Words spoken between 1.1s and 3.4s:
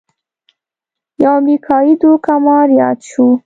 یو امریکايي دوکه مار یاد شو.